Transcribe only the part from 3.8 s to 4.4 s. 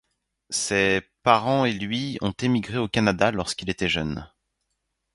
jeune.